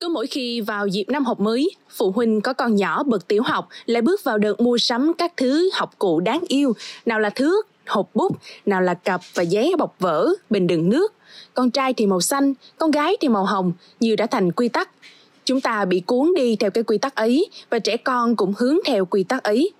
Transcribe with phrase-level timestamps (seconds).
[0.00, 3.42] Cứ mỗi khi vào dịp năm học mới, phụ huynh có con nhỏ bậc tiểu
[3.42, 6.72] học lại bước vào đợt mua sắm các thứ học cụ đáng yêu,
[7.06, 8.32] nào là thước, hộp bút,
[8.66, 11.12] nào là cặp và giấy bọc vở, bình đựng nước.
[11.54, 14.90] Con trai thì màu xanh, con gái thì màu hồng, như đã thành quy tắc.
[15.44, 18.76] Chúng ta bị cuốn đi theo cái quy tắc ấy và trẻ con cũng hướng
[18.86, 19.70] theo quy tắc ấy.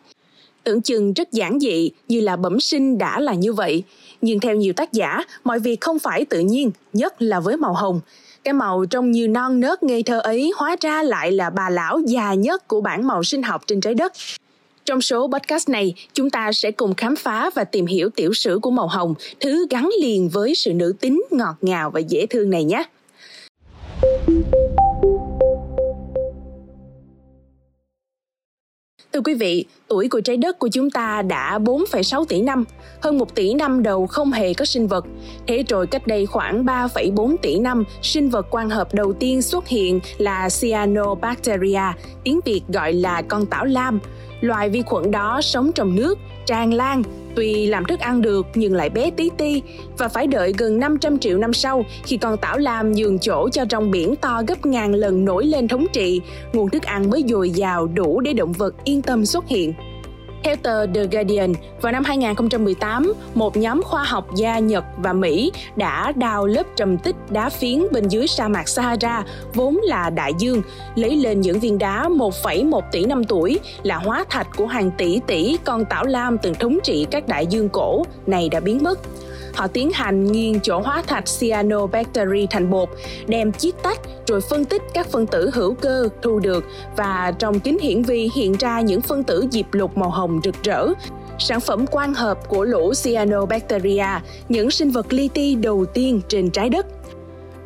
[0.64, 3.82] Tưởng chừng rất giản dị như là bẩm sinh đã là như vậy,
[4.22, 7.74] nhưng theo nhiều tác giả, mọi việc không phải tự nhiên, nhất là với màu
[7.74, 8.00] hồng
[8.46, 12.00] cái màu trông như non nớt ngây thơ ấy hóa ra lại là bà lão
[12.06, 14.12] già nhất của bản màu sinh học trên trái đất.
[14.84, 18.58] Trong số podcast này, chúng ta sẽ cùng khám phá và tìm hiểu tiểu sử
[18.62, 22.50] của màu hồng, thứ gắn liền với sự nữ tính ngọt ngào và dễ thương
[22.50, 22.84] này nhé.
[29.16, 32.64] Thưa quý vị, tuổi của trái đất của chúng ta đã 4,6 tỷ năm,
[33.00, 35.04] hơn 1 tỷ năm đầu không hề có sinh vật.
[35.46, 39.68] Thế rồi cách đây khoảng 3,4 tỷ năm, sinh vật quang hợp đầu tiên xuất
[39.68, 41.82] hiện là Cyanobacteria,
[42.24, 44.00] tiếng Việt gọi là con tảo lam.
[44.40, 47.02] Loài vi khuẩn đó sống trong nước, tràn lan,
[47.36, 49.62] tuy làm thức ăn được nhưng lại bé tí ti
[49.98, 53.64] và phải đợi gần 500 triệu năm sau khi con tảo lam nhường chỗ cho
[53.70, 56.20] rong biển to gấp ngàn lần nổi lên thống trị,
[56.52, 59.72] nguồn thức ăn mới dồi dào đủ để động vật yên tâm xuất hiện.
[60.46, 65.52] Theo tờ The Guardian, vào năm 2018, một nhóm khoa học gia Nhật và Mỹ
[65.76, 69.24] đã đào lớp trầm tích đá phiến bên dưới sa mạc Sahara,
[69.54, 70.62] vốn là đại dương,
[70.94, 75.20] lấy lên những viên đá 1,1 tỷ năm tuổi là hóa thạch của hàng tỷ
[75.26, 78.98] tỷ con tảo lam từng thống trị các đại dương cổ, này đã biến mất
[79.56, 82.88] họ tiến hành nghiền chỗ hóa thạch cyanobacteria thành bột,
[83.26, 86.64] đem chiết tách rồi phân tích các phân tử hữu cơ thu được.
[86.96, 90.62] Và trong kính hiển vi hiện ra những phân tử diệp lục màu hồng rực
[90.62, 90.86] rỡ.
[91.38, 94.06] Sản phẩm quang hợp của lũ cyanobacteria,
[94.48, 96.86] những sinh vật li ti đầu tiên trên trái đất.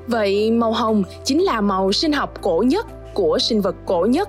[0.07, 4.29] Vậy màu hồng chính là màu sinh học cổ nhất của sinh vật cổ nhất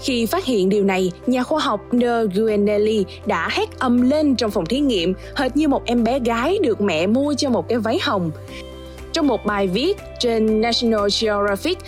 [0.00, 4.50] khi phát hiện điều này, nhà khoa học Ner Guenelli đã hét âm lên trong
[4.50, 7.78] phòng thí nghiệm, hệt như một em bé gái được mẹ mua cho một cái
[7.78, 8.30] váy hồng.
[9.12, 11.78] Trong một bài viết trên National Geographic,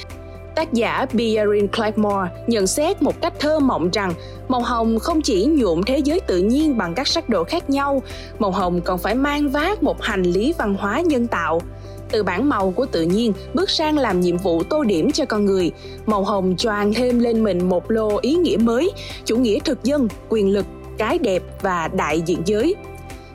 [0.54, 4.14] tác giả Bjorn Clarkmore nhận xét một cách thơ mộng rằng
[4.48, 8.02] màu hồng không chỉ nhuộm thế giới tự nhiên bằng các sắc độ khác nhau,
[8.38, 11.60] màu hồng còn phải mang vác một hành lý văn hóa nhân tạo–
[12.12, 15.44] từ bản màu của tự nhiên bước sang làm nhiệm vụ tô điểm cho con
[15.44, 15.70] người.
[16.06, 18.92] Màu hồng choàng thêm lên mình một lô ý nghĩa mới,
[19.24, 20.66] chủ nghĩa thực dân, quyền lực,
[20.98, 22.74] cái đẹp và đại diện giới.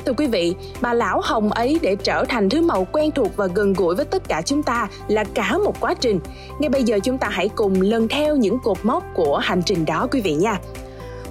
[0.06, 3.48] Thưa quý vị, bà lão hồng ấy để trở thành thứ màu quen thuộc và
[3.48, 6.20] gần gũi với tất cả chúng ta là cả một quá trình.
[6.60, 9.86] Ngay bây giờ chúng ta hãy cùng lần theo những cột mốc của hành trình
[9.86, 10.60] đó quý vị nha.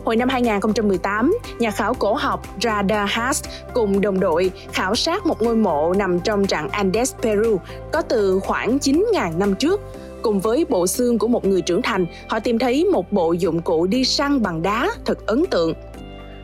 [0.06, 3.44] Hồi năm 2018, nhà khảo cổ học Rada Haas
[3.74, 7.56] cùng đồng đội khảo sát một ngôi mộ nằm trong trạng Andes, Peru,
[7.92, 9.80] có từ khoảng 9.000 năm trước.
[10.22, 13.62] Cùng với bộ xương của một người trưởng thành, họ tìm thấy một bộ dụng
[13.62, 15.74] cụ đi săn bằng đá thật ấn tượng.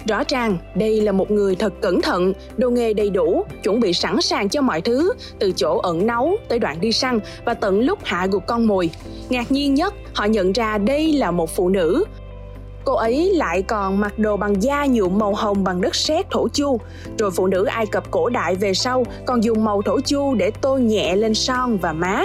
[0.09, 3.93] Rõ ràng, đây là một người thật cẩn thận, đồ nghề đầy đủ, chuẩn bị
[3.93, 7.81] sẵn sàng cho mọi thứ, từ chỗ ẩn nấu tới đoạn đi săn và tận
[7.81, 8.91] lúc hạ gục con mồi.
[9.29, 12.05] Ngạc nhiên nhất, họ nhận ra đây là một phụ nữ,
[12.85, 16.49] Cô ấy lại còn mặc đồ bằng da nhuộm màu hồng bằng đất sét thổ
[16.49, 16.79] chu,
[17.19, 20.51] rồi phụ nữ Ai Cập cổ đại về sau còn dùng màu thổ chu để
[20.51, 22.25] tô nhẹ lên son và má.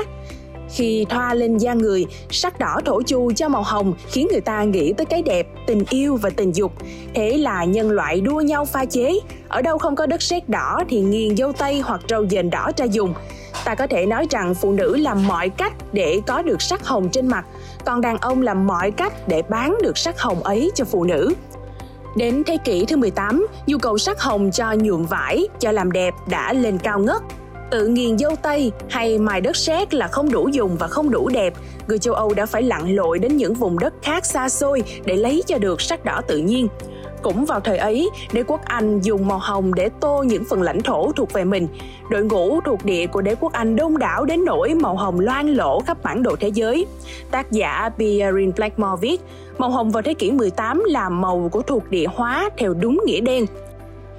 [0.70, 4.64] Khi thoa lên da người, sắc đỏ thổ chu cho màu hồng khiến người ta
[4.64, 6.72] nghĩ tới cái đẹp, tình yêu và tình dục.
[7.14, 9.20] Thế là nhân loại đua nhau pha chế.
[9.48, 12.72] Ở đâu không có đất sét đỏ thì nghiền dâu tây hoặc rau dền đỏ
[12.78, 13.14] ra dùng.
[13.68, 17.10] Ta có thể nói rằng phụ nữ làm mọi cách để có được sắc hồng
[17.10, 17.46] trên mặt,
[17.86, 21.34] còn đàn ông làm mọi cách để bán được sắc hồng ấy cho phụ nữ.
[22.16, 26.14] Đến thế kỷ thứ 18, nhu cầu sắc hồng cho nhuộm vải, cho làm đẹp
[26.30, 27.22] đã lên cao ngất.
[27.72, 31.30] Tự nghiền dâu tây hay mài đất sét là không đủ dùng và không đủ
[31.30, 31.54] đẹp,
[31.88, 35.16] người châu Âu đã phải lặn lội đến những vùng đất khác xa xôi để
[35.16, 36.68] lấy cho được sắc đỏ tự nhiên.
[37.22, 40.82] Cũng vào thời ấy, đế quốc Anh dùng màu hồng để tô những phần lãnh
[40.82, 41.68] thổ thuộc về mình.
[42.10, 45.50] Đội ngũ thuộc địa của đế quốc Anh đông đảo đến nỗi màu hồng loang
[45.50, 46.86] lỗ khắp bản đồ thế giới.
[47.32, 49.22] Tác giả Pierre Blackmore viết,
[49.58, 53.22] màu hồng vào thế kỷ 18 là màu của thuộc địa hóa theo đúng nghĩa
[53.22, 53.46] đen.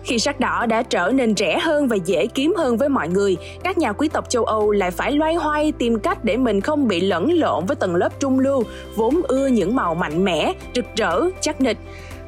[0.04, 3.36] Khi sắc đỏ đã trở nên rẻ hơn và dễ kiếm hơn với mọi người,
[3.64, 6.88] các nhà quý tộc châu Âu lại phải loay hoay tìm cách để mình không
[6.88, 8.62] bị lẫn lộn với tầng lớp trung lưu,
[8.96, 11.78] vốn ưa những màu mạnh mẽ, rực rỡ, chắc nịch.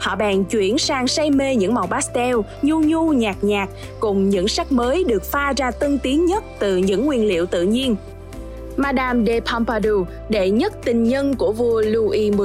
[0.00, 3.68] Họ bàn chuyển sang say mê những màu pastel, nhu nhu nhạt nhạt
[4.00, 7.62] cùng những sắc mới được pha ra tân tiến nhất từ những nguyên liệu tự
[7.62, 7.96] nhiên.
[8.80, 12.42] Madame de Pompadour, đệ nhất tình nhân của vua Louis XV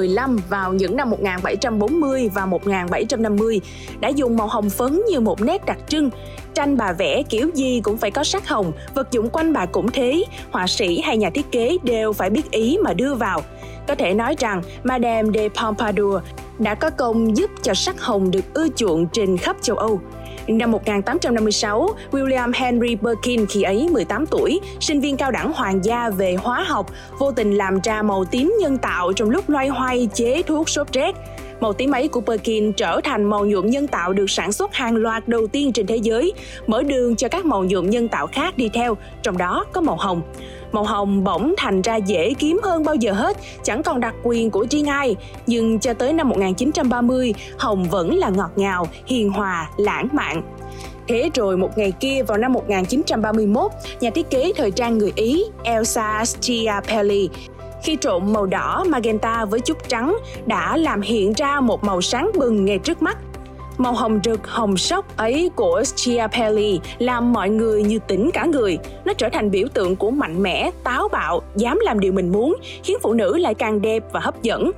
[0.50, 3.62] vào những năm 1740 và 1750,
[4.00, 6.10] đã dùng màu hồng phấn như một nét đặc trưng.
[6.54, 9.92] Tranh bà vẽ kiểu gì cũng phải có sắc hồng, vật dụng quanh bà cũng
[9.92, 13.42] thế, họa sĩ hay nhà thiết kế đều phải biết ý mà đưa vào.
[13.88, 16.22] Có thể nói rằng Madame de Pompadour
[16.60, 20.02] đã có công giúp cho sắc hồng được ưa chuộng trên khắp châu Âu.
[20.48, 26.10] Năm 1856, William Henry Birkin khi ấy 18 tuổi, sinh viên cao đẳng hoàng gia
[26.10, 30.10] về hóa học, vô tình làm ra màu tím nhân tạo trong lúc loay hoay
[30.14, 31.16] chế thuốc sốt rét.
[31.66, 34.96] Màu tím ấy của Perkin trở thành màu nhuộm nhân tạo được sản xuất hàng
[34.96, 36.34] loạt đầu tiên trên thế giới,
[36.68, 39.96] mở đường cho các màu nhuộm nhân tạo khác đi theo, trong đó có màu
[39.96, 40.22] hồng.
[40.72, 44.52] Màu hồng bỗng thành ra dễ kiếm hơn bao giờ hết, chẳng còn đặc quyền
[44.52, 45.16] của riêng ai.
[45.48, 50.42] Nhưng cho tới năm 1930, hồng vẫn là ngọt ngào, hiền hòa, lãng mạn.
[51.08, 55.44] Thế rồi một ngày kia vào năm 1931, nhà thiết kế thời trang người Ý
[55.64, 57.30] Elsa Schiaparelli
[57.86, 62.32] khi trộn màu đỏ magenta với chút trắng đã làm hiện ra một màu sáng
[62.38, 63.18] bừng ngay trước mắt.
[63.78, 68.78] Màu hồng rực, hồng sốc ấy của Schiaparelli làm mọi người như tỉnh cả người.
[69.06, 72.56] Nó trở thành biểu tượng của mạnh mẽ, táo bạo, dám làm điều mình muốn,
[72.84, 74.72] khiến phụ nữ lại càng đẹp và hấp dẫn.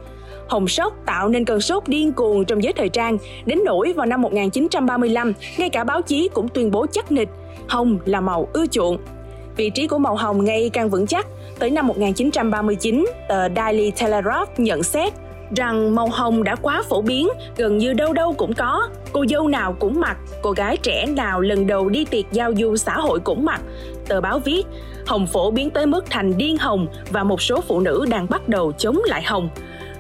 [0.48, 4.06] Hồng sốc tạo nên cơn sốt điên cuồng trong giới thời trang, đến nỗi vào
[4.06, 7.30] năm 1935, ngay cả báo chí cũng tuyên bố chắc nịch,
[7.68, 8.98] hồng là màu ưa chuộng.
[9.58, 11.28] Vị trí của màu hồng ngày càng vững chắc,
[11.60, 15.14] tới năm 1939, tờ Daily Telegraph nhận xét
[15.56, 18.90] rằng màu hồng đã quá phổ biến, gần như đâu đâu cũng có.
[19.12, 22.76] Cô dâu nào cũng mặc, cô gái trẻ nào lần đầu đi tiệc giao du
[22.76, 23.62] xã hội cũng mặc.
[24.08, 24.64] Tờ báo viết,
[25.06, 28.50] hồng phổ biến tới mức thành điên hồng và một số phụ nữ đang bắt
[28.50, 29.50] đầu chống lại hồng.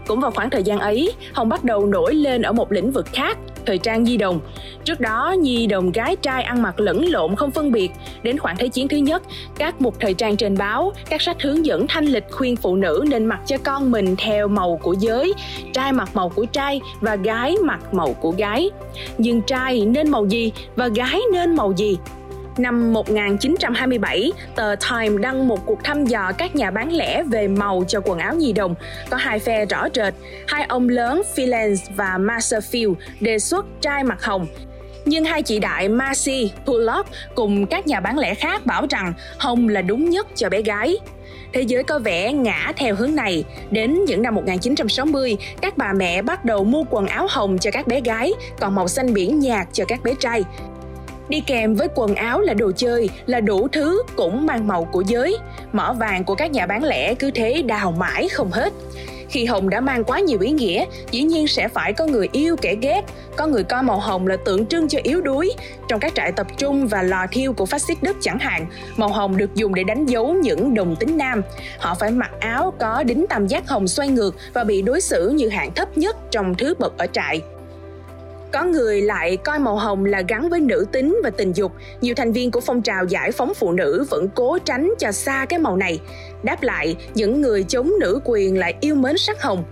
[0.07, 3.05] Cũng vào khoảng thời gian ấy, Hồng bắt đầu nổi lên ở một lĩnh vực
[3.13, 4.39] khác, thời trang di đồng.
[4.83, 7.91] Trước đó, nhi đồng gái trai ăn mặc lẫn lộn không phân biệt.
[8.23, 9.23] Đến khoảng Thế chiến thứ nhất,
[9.57, 13.05] các mục thời trang trên báo, các sách hướng dẫn thanh lịch khuyên phụ nữ
[13.09, 15.33] nên mặc cho con mình theo màu của giới,
[15.73, 18.69] trai mặc màu của trai và gái mặc màu của gái.
[19.17, 21.97] Nhưng trai nên màu gì và gái nên màu gì
[22.57, 27.83] Năm 1927, tờ Time đăng một cuộc thăm dò các nhà bán lẻ về màu
[27.87, 28.75] cho quần áo nhi đồng.
[29.09, 30.13] Có hai phe rõ rệt,
[30.47, 34.47] hai ông lớn Philens và Masterfield đề xuất trai mặc hồng,
[35.05, 39.69] nhưng hai chị đại Marcy, Pullock cùng các nhà bán lẻ khác bảo rằng hồng
[39.69, 40.97] là đúng nhất cho bé gái.
[41.53, 43.43] Thế giới có vẻ ngã theo hướng này.
[43.71, 47.87] Đến những năm 1960, các bà mẹ bắt đầu mua quần áo hồng cho các
[47.87, 50.43] bé gái, còn màu xanh biển nhạt cho các bé trai.
[51.29, 55.03] Đi kèm với quần áo là đồ chơi, là đủ thứ cũng mang màu của
[55.07, 55.37] giới.
[55.73, 58.73] Mỏ vàng của các nhà bán lẻ cứ thế đào mãi không hết.
[59.29, 62.55] Khi hồng đã mang quá nhiều ý nghĩa, dĩ nhiên sẽ phải có người yêu
[62.61, 63.01] kẻ ghét,
[63.35, 65.53] có người coi màu hồng là tượng trưng cho yếu đuối.
[65.87, 68.65] Trong các trại tập trung và lò thiêu của phát xít Đức chẳng hạn,
[68.97, 71.41] màu hồng được dùng để đánh dấu những đồng tính nam.
[71.79, 75.29] Họ phải mặc áo có đính tam giác hồng xoay ngược và bị đối xử
[75.29, 77.41] như hạng thấp nhất trong thứ bậc ở trại.
[78.51, 81.71] Có người lại coi màu hồng là gắn với nữ tính và tình dục.
[82.01, 85.45] Nhiều thành viên của phong trào giải phóng phụ nữ vẫn cố tránh cho xa
[85.49, 85.99] cái màu này.
[86.43, 89.63] Đáp lại, những người chống nữ quyền lại yêu mến sắc hồng.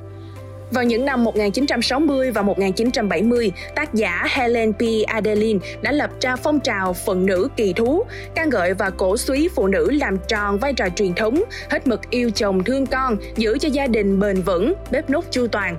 [0.72, 4.82] Vào những năm 1960 và 1970, tác giả Helen P.
[5.08, 8.04] Adeline đã lập ra phong trào phận nữ kỳ thú,
[8.36, 12.10] ca ngợi và cổ suý phụ nữ làm tròn vai trò truyền thống, hết mực
[12.10, 15.78] yêu chồng thương con, giữ cho gia đình bền vững, bếp nút chu toàn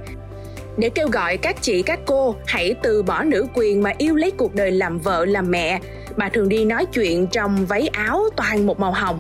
[0.76, 4.31] để kêu gọi các chị, các cô, hãy từ bỏ nữ quyền mà yêu lấy
[4.31, 5.81] cuộc đời làm vợ, làm mẹ.
[6.17, 9.19] Bà thường đi nói chuyện trong váy áo toàn một màu hồng.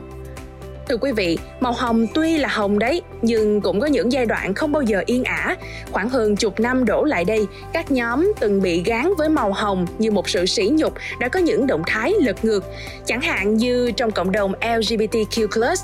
[0.88, 4.54] Thưa quý vị, màu hồng tuy là hồng đấy, nhưng cũng có những giai đoạn
[4.54, 5.56] không bao giờ yên ả.
[5.92, 9.86] Khoảng hơn chục năm đổ lại đây, các nhóm từng bị gán với màu hồng
[9.98, 12.64] như một sự sỉ nhục đã có những động thái lật ngược.
[13.06, 15.76] Chẳng hạn như trong cộng đồng LGBTQ+,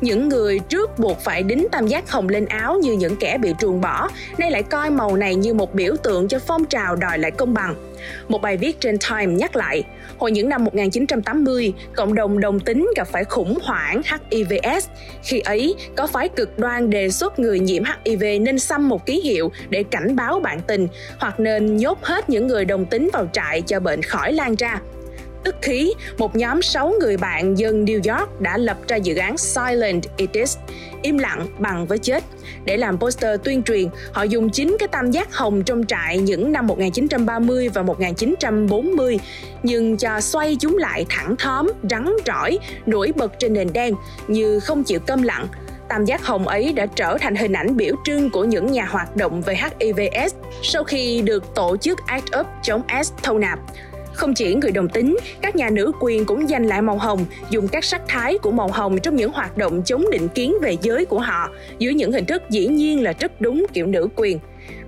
[0.00, 3.54] những người trước buộc phải đính tam giác hồng lên áo như những kẻ bị
[3.58, 7.18] truồng bỏ, nay lại coi màu này như một biểu tượng cho phong trào đòi
[7.18, 7.74] lại công bằng.
[8.28, 9.82] Một bài viết trên Time nhắc lại,
[10.18, 14.88] hồi những năm 1980, cộng đồng đồng tính gặp phải khủng hoảng HIVS.
[15.22, 19.20] Khi ấy, có phái cực đoan đề xuất người nhiễm HIV nên xăm một ký
[19.20, 23.28] hiệu để cảnh báo bạn tình, hoặc nên nhốt hết những người đồng tính vào
[23.32, 24.80] trại cho bệnh khỏi lan ra
[25.48, 29.38] tức khí, một nhóm 6 người bạn dân New York đã lập ra dự án
[29.38, 30.56] Silent It Is,
[31.02, 32.24] im lặng bằng với chết.
[32.64, 36.52] Để làm poster tuyên truyền, họ dùng chính cái tam giác hồng trong trại những
[36.52, 39.18] năm 1930 và 1940,
[39.62, 43.94] nhưng cho xoay chúng lại thẳng thóm, rắn rỏi, nổi bật trên nền đen
[44.28, 45.46] như không chịu câm lặng.
[45.88, 49.16] Tam giác hồng ấy đã trở thành hình ảnh biểu trưng của những nhà hoạt
[49.16, 53.58] động về HIVS sau khi được tổ chức Act Up chống S thâu nạp.
[54.18, 57.68] Không chỉ người đồng tính, các nhà nữ quyền cũng giành lại màu hồng, dùng
[57.68, 61.04] các sắc thái của màu hồng trong những hoạt động chống định kiến về giới
[61.04, 64.38] của họ, dưới những hình thức dĩ nhiên là rất đúng kiểu nữ quyền.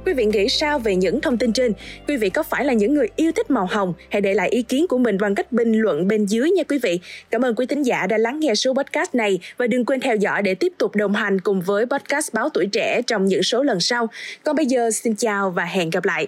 [0.06, 1.72] Quý vị nghĩ sao về những thông tin trên?
[2.08, 3.94] Quý vị có phải là những người yêu thích màu hồng?
[4.08, 6.78] Hãy để lại ý kiến của mình bằng cách bình luận bên dưới nha quý
[6.78, 7.00] vị.
[7.30, 10.16] Cảm ơn quý thính giả đã lắng nghe số podcast này và đừng quên theo
[10.16, 13.62] dõi để tiếp tục đồng hành cùng với podcast Báo Tuổi Trẻ trong những số
[13.62, 14.08] lần sau.
[14.44, 16.26] Còn bây giờ xin chào và hẹn gặp lại.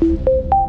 [0.00, 0.67] thank you